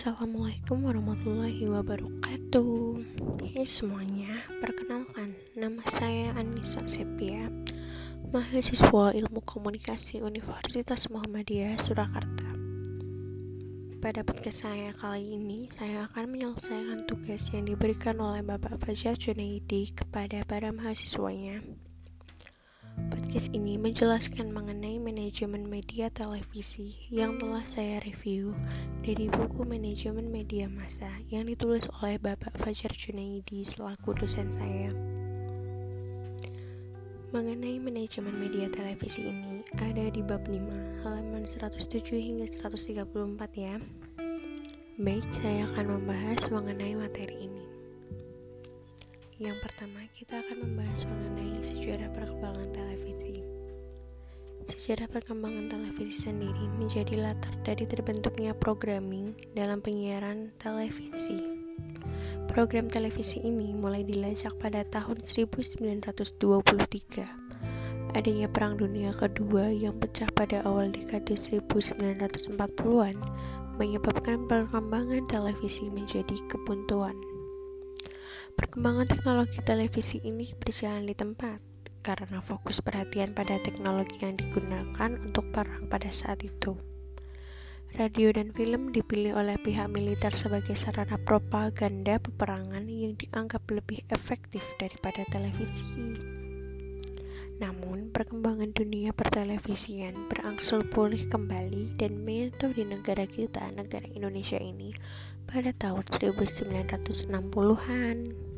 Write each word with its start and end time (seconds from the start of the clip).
Assalamualaikum 0.00 0.80
warahmatullahi 0.80 1.60
wabarakatuh. 1.68 2.72
Hai 3.52 3.68
semuanya, 3.68 4.48
perkenalkan 4.64 5.36
Nama 5.52 5.84
saya 5.84 6.32
Anissa 6.40 6.80
Sepia 6.88 7.52
Mahasiswa 8.32 9.12
Ilmu 9.12 9.44
Komunikasi 9.44 10.24
Universitas 10.24 11.04
Muhammadiyah 11.12 11.76
Surakarta. 11.84 12.48
Pada 14.00 14.24
podcast 14.24 14.64
saya 14.64 14.96
kali 14.96 15.36
ini 15.36 15.68
Saya 15.68 16.08
akan 16.08 16.32
menyelesaikan 16.32 17.04
tugas 17.04 17.52
yang 17.52 17.68
diberikan 17.68 18.16
oleh 18.24 18.40
Bapak 18.40 18.80
Fajar 18.80 19.20
Junaidi 19.20 19.92
Kepada 19.92 20.48
para 20.48 20.72
mahasiswanya 20.72 21.60
Podcast 23.08 23.48
ini 23.56 23.80
menjelaskan 23.80 24.52
mengenai 24.52 25.00
manajemen 25.00 25.64
media 25.64 26.12
televisi 26.12 27.00
yang 27.08 27.40
telah 27.40 27.64
saya 27.64 27.96
review 28.04 28.52
dari 29.00 29.32
buku 29.32 29.64
Manajemen 29.64 30.28
Media 30.28 30.68
Massa 30.68 31.08
yang 31.32 31.48
ditulis 31.48 31.88
oleh 32.04 32.20
Bapak 32.20 32.60
Fajar 32.60 32.92
Junaidi 32.92 33.64
selaku 33.64 34.12
dosen 34.12 34.52
saya. 34.52 34.92
Mengenai 37.32 37.80
manajemen 37.80 38.36
media 38.36 38.66
televisi 38.68 39.30
ini 39.30 39.64
ada 39.78 40.10
di 40.12 40.20
bab 40.20 40.44
5 40.44 41.06
halaman 41.06 41.46
107 41.48 42.04
hingga 42.18 42.44
134 42.44 43.06
ya. 43.54 43.80
Baik, 45.00 45.24
saya 45.32 45.64
akan 45.70 45.96
membahas 45.96 46.52
mengenai 46.52 46.92
materi 46.98 47.48
ini. 47.48 47.69
Yang 49.40 49.64
pertama, 49.64 50.04
kita 50.12 50.44
akan 50.44 50.68
membahas 50.68 51.08
mengenai 51.08 51.64
sejarah 51.64 52.12
perkembangan 52.12 52.76
televisi. 52.76 53.40
Sejarah 54.68 55.08
perkembangan 55.08 55.72
televisi 55.72 56.28
sendiri 56.28 56.68
menjadi 56.76 57.16
latar 57.16 57.56
dari 57.64 57.88
terbentuknya 57.88 58.52
programming 58.52 59.32
dalam 59.56 59.80
penyiaran 59.80 60.52
televisi. 60.60 61.40
Program 62.52 62.92
televisi 62.92 63.40
ini 63.40 63.72
mulai 63.72 64.04
dilacak 64.04 64.60
pada 64.60 64.84
tahun 64.84 65.24
1923. 65.24 68.12
Adanya 68.12 68.44
Perang 68.44 68.76
Dunia 68.76 69.16
Kedua 69.16 69.72
yang 69.72 69.96
pecah 69.96 70.28
pada 70.36 70.60
awal 70.68 70.92
dekade 70.92 71.40
1940-an 71.40 73.16
menyebabkan 73.80 74.44
perkembangan 74.44 75.24
televisi 75.32 75.88
menjadi 75.88 76.36
kebuntuan. 76.44 77.29
Perkembangan 78.60 79.08
teknologi 79.08 79.64
televisi 79.64 80.20
ini 80.20 80.52
berjalan 80.52 81.08
di 81.08 81.16
tempat 81.16 81.64
karena 82.04 82.44
fokus 82.44 82.84
perhatian 82.84 83.32
pada 83.32 83.56
teknologi 83.56 84.20
yang 84.20 84.36
digunakan 84.36 85.16
untuk 85.16 85.48
perang 85.48 85.88
pada 85.88 86.12
saat 86.12 86.44
itu. 86.44 86.76
Radio 87.96 88.28
dan 88.36 88.52
film 88.52 88.92
dipilih 88.92 89.40
oleh 89.40 89.56
pihak 89.56 89.88
militer 89.88 90.36
sebagai 90.36 90.76
sarana 90.76 91.16
propaganda 91.16 92.20
peperangan 92.20 92.84
yang 92.84 93.16
dianggap 93.16 93.64
lebih 93.72 94.04
efektif 94.12 94.76
daripada 94.76 95.24
televisi. 95.32 95.96
Namun, 97.64 98.12
perkembangan 98.12 98.76
dunia 98.76 99.16
pertelevisian 99.16 100.28
berangsur 100.28 100.84
pulih 100.84 101.32
kembali 101.32 101.96
dan 101.96 102.28
menyentuh 102.28 102.76
di 102.76 102.84
negara 102.84 103.24
kita, 103.24 103.72
negara 103.72 104.04
Indonesia 104.12 104.60
ini, 104.60 104.92
pada 105.48 105.72
tahun 105.72 106.04
1960-an. 106.12 108.49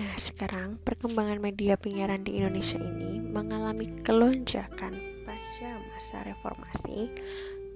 Nah, 0.00 0.16
sekarang 0.16 0.80
perkembangan 0.80 1.36
media 1.44 1.76
penyiaran 1.76 2.24
di 2.24 2.40
Indonesia 2.40 2.80
ini 2.80 3.20
mengalami 3.20 3.84
kelonjakan 4.00 4.96
pasca 5.28 5.76
masa 5.76 6.24
reformasi 6.24 7.12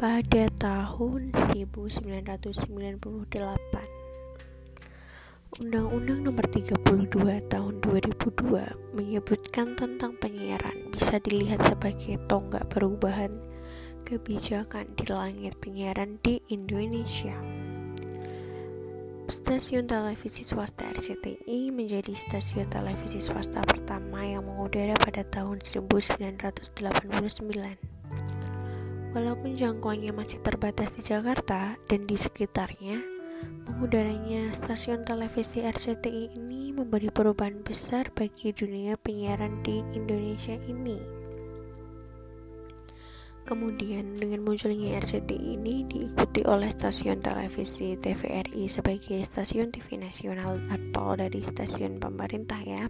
pada 0.01 0.49
tahun 0.57 1.37
1998. 1.53 3.29
Undang-Undang 5.61 6.25
Nomor 6.25 6.49
32 6.49 7.45
Tahun 7.45 7.75
2002 7.85 8.97
menyebutkan 8.97 9.77
tentang 9.77 10.17
penyiaran 10.17 10.89
bisa 10.97 11.21
dilihat 11.21 11.61
sebagai 11.61 12.17
tonggak 12.25 12.73
perubahan 12.73 13.37
kebijakan 14.09 14.97
di 14.97 15.13
langit 15.13 15.61
penyiaran 15.61 16.17
di 16.25 16.41
Indonesia. 16.49 17.37
Stasiun 19.25 19.89
televisi 19.89 20.45
swasta 20.45 20.85
RCTI 20.93 21.73
menjadi 21.73 22.13
stasiun 22.13 22.69
televisi 22.69 23.25
swasta 23.25 23.65
pertama 23.65 24.21
yang 24.21 24.45
mengudara 24.45 24.93
pada 25.01 25.25
tahun 25.25 25.65
1989. 25.65 26.77
Walaupun 29.17 29.51
jangkauannya 29.57 30.13
masih 30.13 30.45
terbatas 30.45 30.93
di 30.93 31.01
Jakarta 31.01 31.81
dan 31.89 32.01
di 32.05 32.21
sekitarnya, 32.21 33.01
mengudaranya 33.65 34.53
stasiun 34.53 35.09
televisi 35.09 35.65
RCTI 35.65 36.37
ini 36.37 36.77
memberi 36.77 37.09
perubahan 37.09 37.65
besar 37.65 38.13
bagi 38.13 38.53
dunia 38.53 39.01
penyiaran 39.01 39.65
di 39.65 39.81
Indonesia 39.97 40.53
ini. 40.69 41.14
Kemudian 43.45 44.17
dengan 44.17 44.41
munculnya 44.41 44.97
RCTI 45.05 45.61
ini 45.61 45.85
diikuti 45.85 46.41
oleh 46.49 46.73
stasiun 46.73 47.21
televisi 47.21 47.93
TVRI 48.01 48.65
sebagai 48.73 49.21
stasiun 49.21 49.69
TV 49.69 50.01
nasional 50.01 50.65
atau 50.73 51.13
dari 51.13 51.45
stasiun 51.45 52.01
pemerintah 52.01 52.65
ya. 52.65 52.89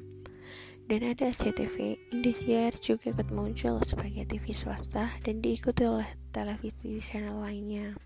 Dan 0.84 1.00
ada 1.10 1.26
SCTV, 1.26 1.98
Indosiar 2.14 2.78
juga 2.78 3.10
ikut 3.10 3.34
muncul 3.34 3.82
sebagai 3.82 4.30
TV 4.30 4.54
swasta 4.54 5.16
dan 5.26 5.42
diikuti 5.42 5.82
oleh 5.90 6.06
televisi 6.30 7.02
channel 7.02 7.42
lainnya. 7.42 7.98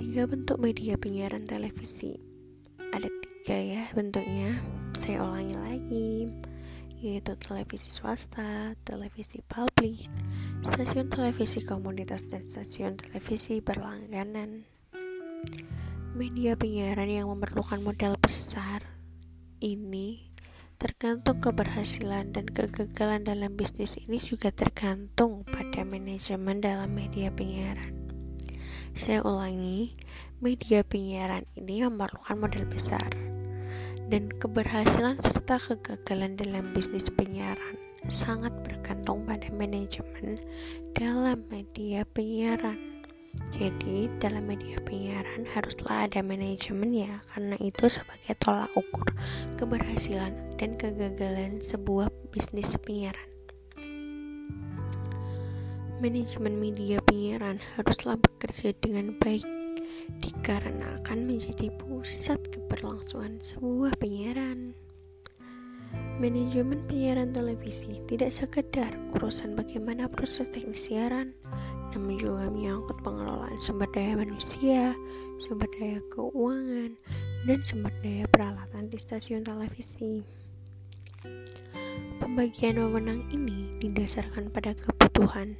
Tiga 0.00 0.24
bentuk 0.24 0.56
media 0.62 0.96
penyiaran 0.96 1.44
televisi. 1.44 2.16
Ada 2.94 3.10
tiga 3.20 3.58
ya 3.58 3.82
bentuknya. 3.92 4.56
Saya 4.96 5.28
ulangi 5.28 5.56
lagi 5.60 6.10
yaitu 7.00 7.32
televisi 7.40 7.88
swasta, 7.88 8.76
televisi 8.84 9.40
publik, 9.48 10.12
stasiun 10.60 11.08
televisi 11.08 11.64
komunitas, 11.64 12.28
dan 12.28 12.44
stasiun 12.44 13.00
televisi 13.00 13.64
berlangganan. 13.64 14.68
Media 16.12 16.52
penyiaran 16.60 17.08
yang 17.08 17.32
memerlukan 17.32 17.80
modal 17.80 18.20
besar 18.20 18.84
ini 19.64 20.28
tergantung 20.76 21.40
keberhasilan 21.40 22.36
dan 22.36 22.44
kegagalan 22.44 23.24
dalam 23.24 23.56
bisnis 23.56 23.96
ini 23.96 24.20
juga 24.20 24.52
tergantung 24.52 25.44
pada 25.48 25.84
manajemen 25.84 26.60
dalam 26.60 26.92
media 26.92 27.32
penyiaran. 27.32 27.96
Saya 28.92 29.24
ulangi, 29.24 29.96
media 30.44 30.84
penyiaran 30.84 31.48
ini 31.56 31.84
memerlukan 31.84 32.36
modal 32.36 32.68
besar 32.68 33.08
dan 34.10 34.26
keberhasilan 34.42 35.22
serta 35.22 35.62
kegagalan 35.62 36.34
dalam 36.34 36.74
bisnis 36.74 37.06
penyiaran 37.14 37.78
sangat 38.10 38.50
bergantung 38.66 39.22
pada 39.22 39.46
manajemen 39.54 40.34
dalam 40.98 41.46
media 41.46 42.02
penyiaran. 42.10 43.06
Jadi, 43.54 44.10
dalam 44.18 44.50
media 44.50 44.82
penyiaran 44.82 45.46
haruslah 45.54 46.10
ada 46.10 46.18
manajemen 46.26 46.90
ya, 46.90 47.22
karena 47.30 47.54
itu 47.62 47.86
sebagai 47.86 48.34
tolak 48.42 48.74
ukur 48.74 49.06
keberhasilan 49.54 50.34
dan 50.58 50.74
kegagalan 50.74 51.62
sebuah 51.62 52.10
bisnis 52.34 52.74
penyiaran. 52.82 53.30
Manajemen 56.02 56.58
media 56.58 56.98
penyiaran 57.06 57.62
haruslah 57.78 58.18
bekerja 58.18 58.74
dengan 58.82 59.14
baik 59.22 59.59
dikarenakan 60.20 61.18
menjadi 61.24 61.72
pusat 61.80 62.40
keberlangsungan 62.52 63.40
sebuah 63.40 63.96
penyiaran. 64.00 64.76
Manajemen 66.20 66.84
penyiaran 66.84 67.32
televisi 67.32 67.98
tidak 68.06 68.30
sekedar 68.30 68.92
urusan 69.16 69.56
bagaimana 69.56 70.06
proses 70.06 70.52
teknis 70.52 70.86
siaran, 70.86 71.32
namun 71.96 72.20
juga 72.20 72.46
menyangkut 72.46 73.00
pengelolaan 73.02 73.58
sumber 73.58 73.88
daya 73.90 74.14
manusia, 74.14 74.94
sumber 75.40 75.66
daya 75.74 75.98
keuangan, 76.12 76.94
dan 77.48 77.58
sumber 77.64 77.90
daya 78.04 78.28
peralatan 78.28 78.92
di 78.92 78.98
stasiun 79.00 79.42
televisi. 79.42 80.22
Pembagian 82.20 82.78
wewenang 82.78 83.26
ini 83.32 83.72
didasarkan 83.80 84.52
pada 84.52 84.76
kebutuhan 84.76 85.56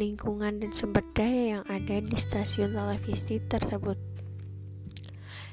lingkungan 0.00 0.64
dan 0.64 0.72
sumber 0.72 1.04
daya 1.12 1.60
yang 1.60 1.64
ada 1.68 2.00
di 2.00 2.16
stasiun 2.16 2.72
televisi 2.72 3.36
tersebut. 3.36 4.00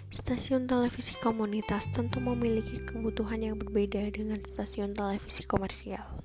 Stasiun 0.08 0.72
televisi 0.72 1.20
komunitas 1.20 1.92
tentu 1.92 2.24
memiliki 2.24 2.80
kebutuhan 2.80 3.44
yang 3.44 3.60
berbeda 3.60 4.08
dengan 4.08 4.40
stasiun 4.40 4.96
televisi 4.96 5.44
komersial. 5.44 6.24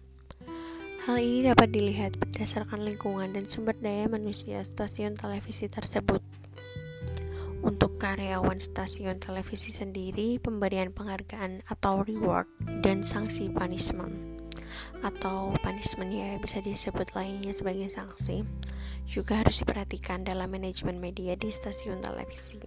Hal 1.02 1.18
ini 1.18 1.50
dapat 1.50 1.74
dilihat 1.74 2.14
berdasarkan 2.14 2.86
lingkungan 2.86 3.34
dan 3.34 3.50
sumber 3.50 3.74
daya 3.74 4.06
manusia 4.06 4.62
stasiun 4.62 5.18
televisi 5.18 5.66
tersebut. 5.66 6.22
Untuk 7.66 7.98
karyawan 7.98 8.62
stasiun 8.62 9.18
televisi 9.18 9.74
sendiri, 9.74 10.38
pemberian 10.38 10.94
penghargaan 10.94 11.66
atau 11.66 12.06
reward 12.06 12.46
dan 12.86 13.02
sanksi 13.02 13.50
punishment 13.50 14.31
atau 15.02 15.52
punishment 15.60 16.12
ya 16.12 16.36
bisa 16.38 16.62
disebut 16.62 17.12
lainnya 17.16 17.52
sebagai 17.52 17.88
sanksi 17.90 18.46
juga 19.06 19.42
harus 19.42 19.60
diperhatikan 19.60 20.24
dalam 20.24 20.48
manajemen 20.50 20.98
media 20.98 21.34
di 21.36 21.50
stasiun 21.50 22.00
televisi. 22.00 22.60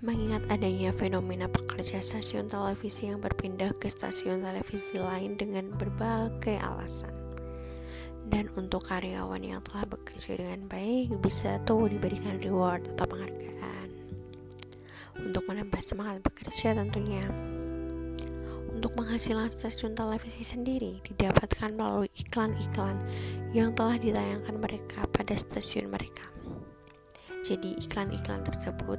Mengingat 0.00 0.48
adanya 0.48 0.96
fenomena 0.96 1.44
pekerja 1.44 2.00
stasiun 2.00 2.48
televisi 2.48 3.12
yang 3.12 3.20
berpindah 3.20 3.76
ke 3.76 3.92
stasiun 3.92 4.40
televisi 4.40 4.96
lain 4.96 5.36
dengan 5.36 5.76
berbagai 5.76 6.56
alasan. 6.56 7.12
Dan 8.30 8.48
untuk 8.56 8.86
karyawan 8.88 9.42
yang 9.42 9.60
telah 9.60 9.84
bekerja 9.84 10.40
dengan 10.40 10.70
baik 10.70 11.20
bisa 11.20 11.60
tuh 11.66 11.90
diberikan 11.90 12.40
reward 12.40 12.88
atau 12.96 13.04
penghargaan. 13.10 13.88
Untuk 15.20 15.44
menambah 15.44 15.82
semangat 15.84 16.24
bekerja 16.24 16.72
tentunya. 16.72 17.59
Untuk 18.80 18.96
penghasilan 18.96 19.52
stasiun 19.52 19.92
televisi 19.92 20.40
sendiri 20.40 21.04
didapatkan 21.04 21.76
melalui 21.76 22.08
iklan-iklan 22.16 22.96
yang 23.52 23.76
telah 23.76 24.00
ditayangkan 24.00 24.56
mereka 24.56 25.04
pada 25.12 25.36
stasiun 25.36 25.92
mereka. 25.92 26.24
Jadi 27.44 27.76
iklan-iklan 27.76 28.40
tersebut 28.40 28.96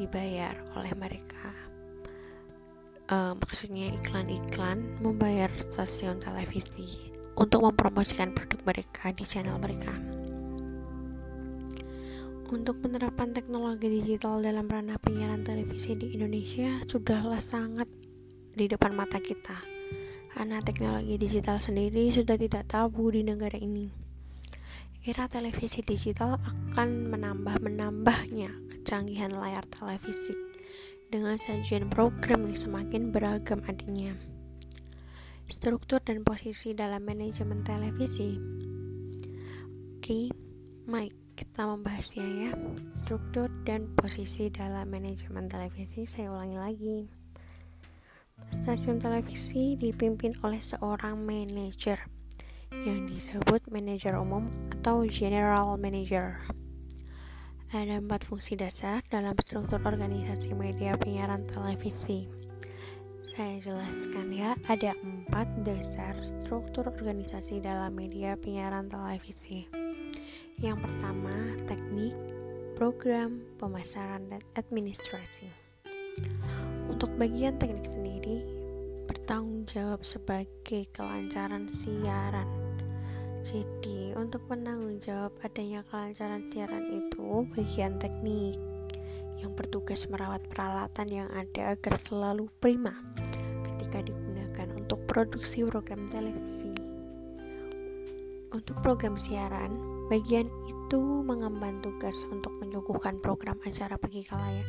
dibayar 0.00 0.56
oleh 0.80 0.88
mereka. 0.96 1.52
Uh, 3.12 3.36
maksudnya 3.36 3.92
iklan-iklan 3.92 4.96
membayar 5.04 5.52
stasiun 5.52 6.16
televisi 6.24 7.12
untuk 7.36 7.60
mempromosikan 7.60 8.32
produk 8.32 8.64
mereka 8.64 9.12
di 9.12 9.24
channel 9.28 9.60
mereka. 9.60 9.92
Untuk 12.48 12.80
penerapan 12.80 13.36
teknologi 13.36 14.00
digital 14.00 14.40
dalam 14.40 14.64
ranah 14.64 14.96
penyiaran 14.96 15.44
televisi 15.44 15.92
di 15.92 16.16
Indonesia 16.16 16.80
sudahlah 16.88 17.44
sangat 17.44 17.84
di 18.54 18.70
depan 18.70 18.94
mata 18.94 19.18
kita. 19.18 19.58
Karena 20.34 20.58
teknologi 20.62 21.14
digital 21.18 21.62
sendiri 21.62 22.10
sudah 22.10 22.34
tidak 22.34 22.66
tabu 22.70 23.10
di 23.10 23.22
negara 23.22 23.54
ini. 23.58 23.86
Era 25.04 25.28
televisi 25.28 25.84
digital 25.84 26.40
akan 26.40 27.12
menambah-menambahnya 27.12 28.50
kecanggihan 28.72 29.36
layar 29.36 29.62
televisi 29.68 30.32
dengan 31.12 31.36
sajian 31.36 31.92
program 31.92 32.48
yang 32.48 32.56
semakin 32.56 33.12
beragam 33.12 33.60
adanya. 33.68 34.16
Struktur 35.44 36.00
dan 36.00 36.24
posisi 36.24 36.72
dalam 36.72 37.04
manajemen 37.04 37.60
televisi. 37.62 38.40
Oke, 40.00 40.32
Mike, 40.88 41.36
kita 41.36 41.68
membahasnya 41.68 42.26
ya. 42.48 42.52
Struktur 42.96 43.52
dan 43.68 43.92
posisi 43.92 44.48
dalam 44.48 44.88
manajemen 44.88 45.52
televisi 45.52 46.08
saya 46.08 46.32
ulangi 46.32 46.58
lagi. 46.58 47.23
Stasiun 48.64 48.96
televisi 48.96 49.76
dipimpin 49.76 50.40
oleh 50.40 50.56
seorang 50.56 51.20
manajer 51.20 52.00
yang 52.72 53.04
disebut 53.04 53.60
manajer 53.68 54.16
umum 54.16 54.48
atau 54.72 55.04
general 55.04 55.76
manager. 55.76 56.40
Ada 57.76 58.00
empat 58.00 58.24
fungsi 58.24 58.56
dasar 58.56 59.04
dalam 59.12 59.36
struktur 59.44 59.84
organisasi 59.84 60.56
media 60.56 60.96
penyiaran 60.96 61.44
televisi. 61.44 62.24
Saya 63.36 63.60
jelaskan 63.60 64.32
ya, 64.32 64.56
ada 64.64 64.96
empat 64.96 65.60
dasar 65.60 66.16
struktur 66.24 66.88
organisasi 66.88 67.60
dalam 67.60 67.92
media 67.92 68.32
penyiaran 68.40 68.88
televisi. 68.88 69.68
Yang 70.56 70.88
pertama, 70.88 71.36
teknik, 71.68 72.16
program, 72.80 73.44
pemasaran, 73.60 74.24
dan 74.32 74.40
administrasi. 74.56 75.52
Untuk 76.88 77.10
bagian 77.18 77.58
teknik 77.58 77.84
sendiri, 77.84 78.53
bertanggung 79.04 79.68
jawab 79.68 80.02
sebagai 80.02 80.88
kelancaran 80.92 81.68
siaran 81.68 82.64
jadi, 83.44 84.16
untuk 84.16 84.48
penanggung 84.48 85.04
jawab 85.04 85.36
adanya 85.44 85.84
kelancaran 85.84 86.40
siaran 86.48 86.88
itu 86.88 87.44
bagian 87.52 88.00
teknik 88.00 88.56
yang 89.36 89.52
bertugas 89.52 90.08
merawat 90.08 90.40
peralatan 90.48 91.04
yang 91.12 91.28
ada 91.28 91.76
agar 91.76 92.00
selalu 92.00 92.48
prima 92.56 92.96
ketika 93.68 94.00
digunakan 94.00 94.68
untuk 94.80 95.04
produksi 95.04 95.60
program 95.60 96.08
televisi. 96.08 96.72
Untuk 98.48 98.80
program 98.80 99.20
siaran, 99.20 99.76
bagian 100.08 100.48
itu 100.64 101.00
mengemban 101.20 101.84
tugas 101.84 102.24
untuk 102.32 102.56
menyuguhkan 102.64 103.20
program 103.20 103.60
acara 103.60 104.00
pagi 104.00 104.24
kalayak 104.24 104.64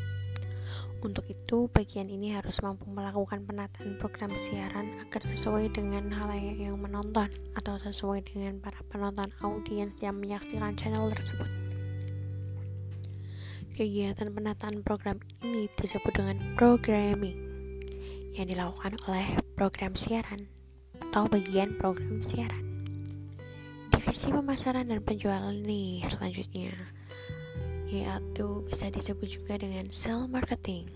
untuk 1.06 1.27
itu, 1.29 1.69
bagian 1.69 2.09
ini 2.09 2.33
harus 2.33 2.63
mampu 2.65 2.89
melakukan 2.89 3.45
penataan 3.45 4.00
program 4.01 4.33
siaran 4.33 4.89
agar 5.06 5.21
sesuai 5.21 5.69
dengan 5.69 6.09
halayak 6.09 6.57
yang 6.57 6.81
menonton 6.81 7.29
atau 7.53 7.77
sesuai 7.77 8.25
dengan 8.25 8.57
para 8.57 8.81
penonton 8.89 9.29
audiens 9.45 9.94
yang 10.01 10.17
menyaksikan 10.17 10.73
channel 10.73 11.12
tersebut. 11.13 11.47
Kegiatan 13.75 14.31
penataan 14.31 14.81
program 14.81 15.19
ini 15.44 15.67
disebut 15.75 16.15
dengan 16.15 16.56
programming 16.56 17.38
yang 18.33 18.47
dilakukan 18.47 18.95
oleh 19.12 19.38
program 19.53 19.94
siaran 19.94 20.47
atau 20.95 21.27
bagian 21.27 21.75
program 21.75 22.23
siaran. 22.23 22.63
Divisi 23.91 24.31
pemasaran 24.31 24.88
dan 24.89 25.03
penjualan 25.03 25.53
nih 25.53 26.07
selanjutnya 26.07 26.71
yaitu 28.03 28.65
bisa 28.68 28.92
disebut 28.92 29.39
juga 29.39 29.56
dengan 29.56 29.88
sell 29.94 30.27
marketing. 30.27 30.89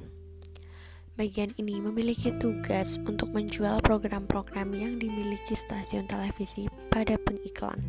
Bagian 1.19 1.51
ini 1.59 1.83
memiliki 1.83 2.31
tugas 2.39 2.95
untuk 3.03 3.35
menjual 3.35 3.83
program-program 3.83 4.71
yang 4.71 4.95
dimiliki 4.99 5.51
stasiun 5.51 6.07
televisi 6.07 6.71
pada 6.87 7.19
pengiklan. 7.19 7.79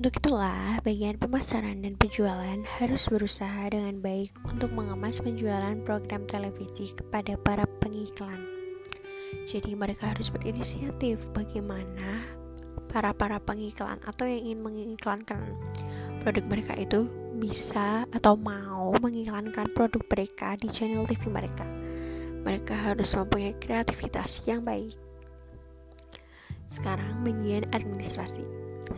Untuk 0.00 0.16
itulah, 0.16 0.80
bagian 0.80 1.20
pemasaran 1.20 1.84
dan 1.84 1.98
penjualan 1.98 2.62
harus 2.78 3.04
berusaha 3.10 3.68
dengan 3.68 4.00
baik 4.00 4.32
untuk 4.46 4.72
mengemas 4.72 5.20
penjualan 5.20 5.76
program 5.82 6.24
televisi 6.24 6.94
kepada 6.94 7.36
para 7.36 7.68
pengiklan. 7.84 8.46
Jadi 9.44 9.76
mereka 9.76 10.14
harus 10.14 10.32
berinisiatif 10.32 11.28
bagaimana 11.36 12.24
para 12.88 13.10
para 13.12 13.42
pengiklan 13.42 13.98
atau 14.06 14.24
yang 14.24 14.54
ingin 14.54 14.60
mengiklankan 14.64 15.58
produk 16.22 16.44
mereka 16.46 16.78
itu 16.80 17.10
bisa 17.40 18.04
atau 18.12 18.36
mau 18.36 18.92
mengiklankan 19.00 19.72
produk 19.72 20.04
mereka 20.04 20.60
di 20.60 20.68
channel 20.68 21.08
TV 21.08 21.32
mereka. 21.32 21.64
Mereka 22.44 22.76
harus 22.76 23.16
mempunyai 23.16 23.56
kreativitas 23.56 24.44
yang 24.44 24.60
baik. 24.60 24.92
Sekarang 26.68 27.24
bagian 27.24 27.64
administrasi. 27.72 28.44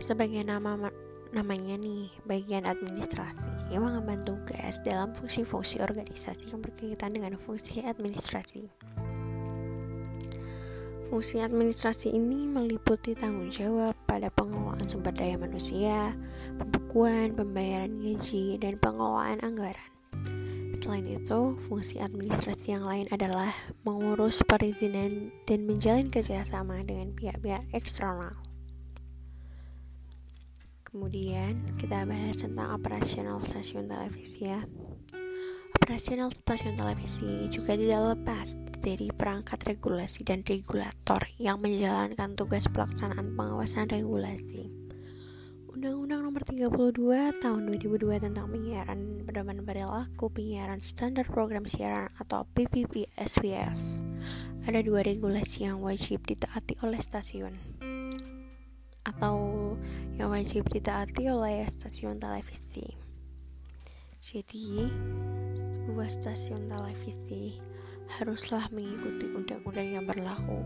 Sebagai 0.03 0.43
nama 0.43 0.91
namanya 1.33 1.79
nih, 1.79 2.11
bagian 2.29 2.67
administrasi 2.69 3.73
yang 3.73 3.87
mengemban 3.87 4.21
tugas 4.21 4.83
dalam 4.85 5.15
fungsi-fungsi 5.15 5.81
organisasi 5.81 6.53
yang 6.53 6.61
berkaitan 6.61 7.15
dengan 7.15 7.39
fungsi 7.39 7.81
administrasi. 7.81 8.69
Fungsi 11.09 11.41
administrasi 11.41 12.13
ini 12.13 12.49
meliputi 12.49 13.17
tanggung 13.17 13.49
jawab 13.49 14.02
pada 14.23 14.39
pengelolaan 14.39 14.87
sumber 14.87 15.11
daya 15.11 15.35
manusia, 15.35 16.15
pembukuan, 16.55 17.35
pembayaran 17.35 17.99
gaji, 17.99 18.55
dan 18.55 18.79
pengelolaan 18.79 19.43
anggaran. 19.43 19.91
Selain 20.79 21.03
itu, 21.03 21.51
fungsi 21.67 21.99
administrasi 21.99 22.71
yang 22.71 22.87
lain 22.87 23.03
adalah 23.11 23.51
mengurus 23.83 24.39
perizinan 24.47 25.35
dan 25.43 25.67
menjalin 25.67 26.07
kerjasama 26.07 26.87
dengan 26.87 27.11
pihak-pihak 27.11 27.67
eksternal. 27.75 28.31
Kemudian, 30.87 31.75
kita 31.75 32.07
bahas 32.07 32.39
tentang 32.39 32.79
operasional 32.79 33.43
stasiun 33.43 33.91
televisi 33.91 34.47
ya. 34.47 34.63
Operasional 35.83 36.31
stasiun 36.31 36.79
televisi 36.79 37.51
juga 37.51 37.75
tidak 37.75 38.15
lepas 38.15 38.55
dari 38.79 39.11
perangkat 39.11 39.67
regulasi 39.67 40.23
dan 40.23 40.39
regulator 40.47 41.19
yang 41.35 41.59
menjalankan 41.59 42.39
tugas 42.39 42.71
pelaksanaan 42.71 43.35
pengawasan 43.35 43.91
regulasi. 43.91 44.71
Undang-Undang 45.75 46.23
Nomor 46.23 46.47
32 46.47 47.35
Tahun 47.35 47.61
2002 47.67 47.99
tentang 48.15 48.47
penyiaran 48.47 49.27
pedoman 49.27 49.59
perilaku 49.67 50.31
penyiaran 50.31 50.79
standar 50.79 51.27
program 51.27 51.67
siaran 51.67 52.07
atau 52.15 52.47
PPP-SPS. 52.55 53.99
Ada 54.63 54.87
dua 54.87 55.03
regulasi 55.03 55.67
yang 55.67 55.83
wajib 55.83 56.23
ditaati 56.23 56.79
oleh 56.79 57.03
stasiun 57.03 57.59
atau 59.03 59.35
yang 60.15 60.31
wajib 60.31 60.63
ditaati 60.63 61.27
oleh 61.27 61.67
stasiun 61.67 62.23
televisi. 62.23 62.87
Jadi, 64.23 64.87
sebuah 65.53 66.09
stasiun 66.09 66.65
televisi 66.69 67.57
haruslah 68.19 68.67
mengikuti 68.69 69.31
undang-undang 69.31 69.89
yang 69.89 70.05
berlaku 70.05 70.59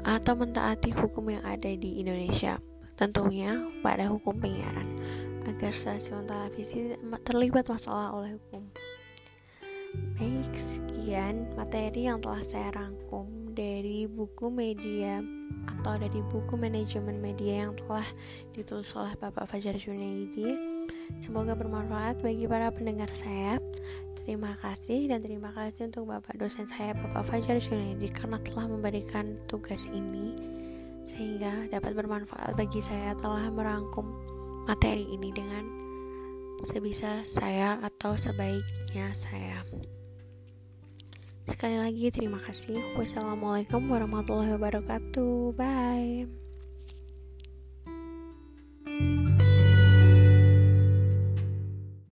atau 0.00 0.32
mentaati 0.32 0.94
hukum 0.96 1.28
yang 1.28 1.44
ada 1.44 1.68
di 1.76 2.00
Indonesia, 2.00 2.56
tentunya 2.96 3.52
pada 3.84 4.08
hukum 4.08 4.36
penyiaran, 4.40 4.88
agar 5.44 5.72
stasiun 5.76 6.24
televisi 6.24 6.96
terlibat 7.24 7.68
masalah 7.68 8.16
oleh 8.16 8.36
hukum. 8.40 8.64
Baik, 10.16 10.54
sekian 10.54 11.50
materi 11.58 12.06
yang 12.06 12.22
telah 12.22 12.44
saya 12.46 12.70
rangkum 12.70 13.50
dari 13.50 14.06
buku 14.06 14.48
media 14.48 15.18
atau 15.66 15.98
dari 15.98 16.22
buku 16.30 16.54
manajemen 16.54 17.18
media 17.18 17.66
yang 17.66 17.72
telah 17.74 18.06
ditulis 18.54 18.94
oleh 18.94 19.12
Bapak 19.18 19.50
Fajar 19.50 19.74
Junaidi. 19.74 20.54
Semoga 21.18 21.58
bermanfaat 21.58 22.22
bagi 22.22 22.46
para 22.46 22.70
pendengar 22.70 23.10
saya. 23.10 23.58
Terima 24.20 24.52
kasih 24.60 25.08
dan 25.08 25.24
terima 25.24 25.50
kasih 25.50 25.88
untuk 25.88 26.06
Bapak 26.06 26.36
dosen 26.36 26.68
saya 26.68 26.92
Bapak 26.92 27.24
Fajar 27.24 27.56
Junaidi 27.56 28.06
karena 28.12 28.38
telah 28.38 28.68
memberikan 28.68 29.40
tugas 29.48 29.88
ini 29.90 30.36
sehingga 31.08 31.66
dapat 31.72 31.96
bermanfaat 31.96 32.54
bagi 32.54 32.78
saya 32.84 33.16
telah 33.18 33.48
merangkum 33.50 34.06
materi 34.68 35.08
ini 35.10 35.34
dengan 35.34 35.64
sebisa 36.60 37.24
saya 37.24 37.80
atau 37.80 38.14
sebaiknya 38.14 39.10
saya. 39.16 39.64
Sekali 41.48 41.80
lagi 41.80 42.12
terima 42.14 42.38
kasih. 42.38 42.94
Wassalamualaikum 42.94 43.82
warahmatullahi 43.90 44.54
wabarakatuh. 44.54 45.58
Bye. 45.58 46.39